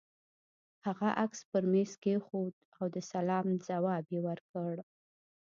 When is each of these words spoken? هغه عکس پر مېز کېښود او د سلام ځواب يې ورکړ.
هغه 0.85 1.07
عکس 1.23 1.39
پر 1.49 1.63
مېز 1.71 1.91
کېښود 2.03 2.53
او 2.77 2.85
د 2.95 2.97
سلام 3.11 3.47
ځواب 3.67 4.05
يې 4.13 4.19
ورکړ. 4.27 4.73